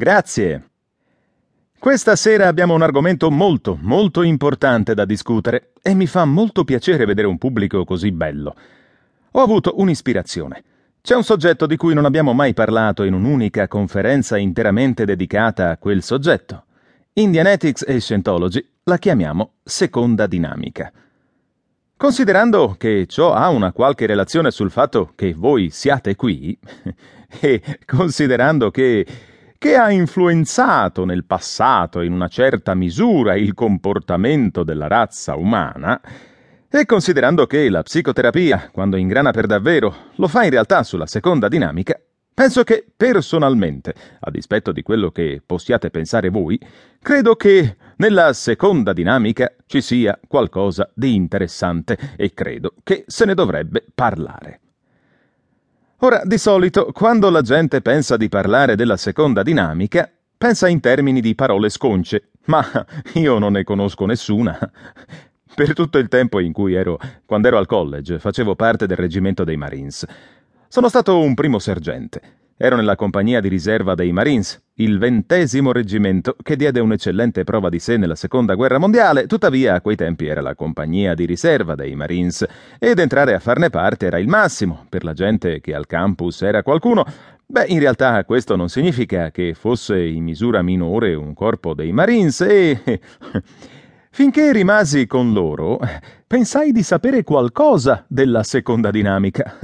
[0.00, 0.70] grazie.
[1.78, 7.04] Questa sera abbiamo un argomento molto, molto importante da discutere e mi fa molto piacere
[7.04, 8.56] vedere un pubblico così bello.
[9.32, 10.64] Ho avuto un'ispirazione.
[11.02, 15.76] C'è un soggetto di cui non abbiamo mai parlato in un'unica conferenza interamente dedicata a
[15.76, 16.64] quel soggetto.
[17.14, 20.90] In Dianetics e Scientology la chiamiamo seconda dinamica.
[21.94, 26.58] Considerando che ciò ha una qualche relazione sul fatto che voi siate qui,
[27.40, 29.06] e considerando che
[29.60, 36.00] che ha influenzato nel passato in una certa misura il comportamento della razza umana,
[36.66, 41.48] e considerando che la psicoterapia, quando ingrana per davvero, lo fa in realtà sulla seconda
[41.48, 42.00] dinamica,
[42.32, 46.58] penso che personalmente, a dispetto di quello che possiate pensare voi,
[46.98, 53.34] credo che nella seconda dinamica ci sia qualcosa di interessante e credo che se ne
[53.34, 54.60] dovrebbe parlare.
[56.02, 61.20] Ora, di solito, quando la gente pensa di parlare della seconda dinamica, pensa in termini
[61.20, 62.64] di parole sconce, ma
[63.14, 64.58] io non ne conosco nessuna.
[65.54, 69.44] Per tutto il tempo in cui ero, quando ero al college, facevo parte del reggimento
[69.44, 70.06] dei Marines.
[70.68, 72.39] Sono stato un primo sergente.
[72.62, 77.78] Ero nella compagnia di riserva dei Marines, il ventesimo reggimento che diede un'eccellente prova di
[77.78, 81.94] sé nella seconda guerra mondiale, tuttavia a quei tempi era la compagnia di riserva dei
[81.94, 82.46] Marines
[82.78, 86.62] ed entrare a farne parte era il massimo per la gente che al campus era
[86.62, 87.06] qualcuno.
[87.46, 92.42] Beh, in realtà questo non significa che fosse in misura minore un corpo dei Marines
[92.42, 92.78] e...
[94.12, 95.78] Finché rimasi con loro,
[96.26, 99.56] pensai di sapere qualcosa della seconda dinamica.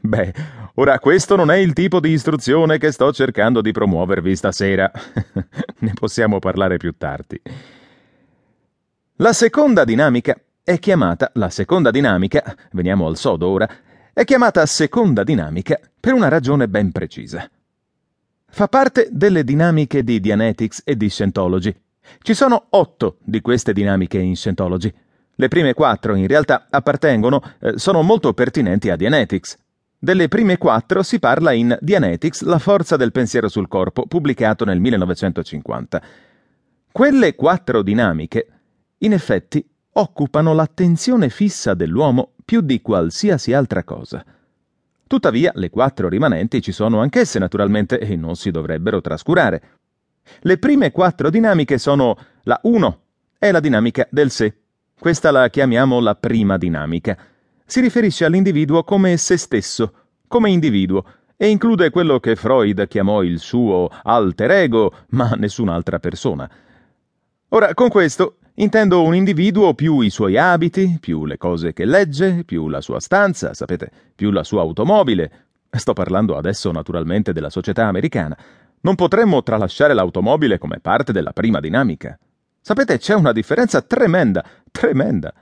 [0.00, 0.34] Beh,
[0.74, 4.90] ora questo non è il tipo di istruzione che sto cercando di promuovervi stasera.
[5.80, 7.40] ne possiamo parlare più tardi.
[9.16, 13.68] La seconda dinamica è chiamata la seconda dinamica, veniamo al sodo ora,
[14.12, 17.48] è chiamata seconda dinamica per una ragione ben precisa.
[18.52, 21.74] Fa parte delle dinamiche di Dianetics e di Scientology
[22.22, 24.92] ci sono otto di queste dinamiche in Scientology.
[25.40, 29.56] Le prime quattro, in realtà, appartengono, eh, sono molto pertinenti a Dianetics.
[29.98, 34.80] Delle prime quattro si parla in Dianetics, La forza del pensiero sul corpo, pubblicato nel
[34.80, 36.02] 1950.
[36.92, 38.48] Quelle quattro dinamiche,
[38.98, 44.22] in effetti, occupano l'attenzione fissa dell'uomo più di qualsiasi altra cosa.
[45.06, 49.62] Tuttavia, le quattro rimanenti ci sono anch'esse, naturalmente, e non si dovrebbero trascurare.
[50.40, 53.00] Le prime quattro dinamiche sono la 1
[53.38, 54.54] è la dinamica del sé.
[55.00, 57.16] Questa la chiamiamo la prima dinamica.
[57.64, 59.94] Si riferisce all'individuo come se stesso,
[60.28, 61.02] come individuo,
[61.38, 66.46] e include quello che Freud chiamò il suo alter ego, ma nessun'altra persona.
[67.48, 72.44] Ora, con questo intendo un individuo più i suoi abiti, più le cose che legge,
[72.44, 75.30] più la sua stanza, sapete, più la sua automobile.
[75.70, 78.36] Sto parlando adesso naturalmente della società americana,
[78.82, 82.18] non potremmo tralasciare l'automobile come parte della prima dinamica.
[82.62, 85.32] Sapete, c'è una differenza tremenda, tremenda.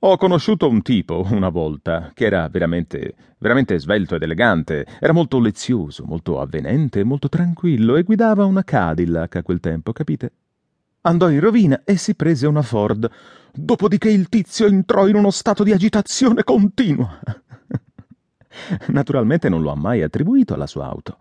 [0.00, 5.40] Ho conosciuto un tipo una volta che era veramente, veramente svelto ed elegante, era molto
[5.40, 10.32] lezioso, molto avvenente, molto tranquillo e guidava una Cadillac a quel tempo, capite?
[11.00, 13.10] Andò in rovina e si prese una Ford.
[13.52, 17.18] Dopodiché il tizio entrò in uno stato di agitazione continua.
[18.86, 21.16] Naturalmente non lo ha mai attribuito alla sua auto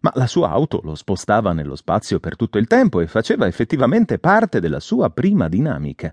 [0.00, 4.18] ma la sua auto lo spostava nello spazio per tutto il tempo e faceva effettivamente
[4.18, 6.12] parte della sua prima dinamica.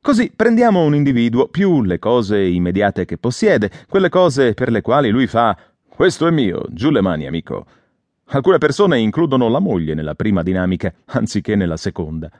[0.00, 5.10] Così prendiamo un individuo più le cose immediate che possiede, quelle cose per le quali
[5.10, 5.56] lui fa
[5.98, 7.66] questo è mio, giù le mani, amico.
[8.26, 12.30] Alcune persone includono la moglie nella prima dinamica, anziché nella seconda.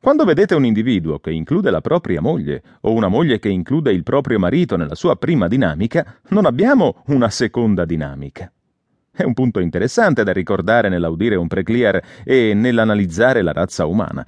[0.00, 4.02] Quando vedete un individuo che include la propria moglie o una moglie che include il
[4.02, 8.50] proprio marito nella sua prima dinamica, non abbiamo una seconda dinamica.
[9.16, 14.26] È un punto interessante da ricordare nell'audire un preclear e nell'analizzare la razza umana.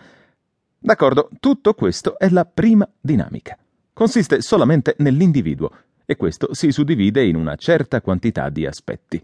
[0.79, 3.55] D'accordo, tutto questo è la prima dinamica.
[3.93, 5.71] Consiste solamente nell'individuo
[6.07, 9.23] e questo si suddivide in una certa quantità di aspetti.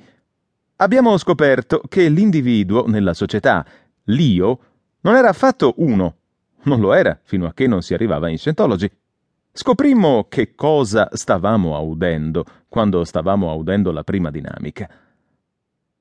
[0.77, 3.65] Abbiamo scoperto che l'individuo nella società,
[4.05, 4.59] l'io,
[5.01, 6.17] non era affatto uno.
[6.65, 8.91] Non lo era fino a che non si arrivava in Scientology.
[9.51, 14.91] Scoprimmo che cosa stavamo audendo quando stavamo audendo la prima dinamica.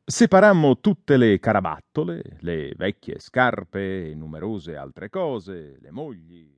[0.06, 6.50] Separammo tutte le carabattole, le vecchie scarpe e numerose altre cose, le mogli.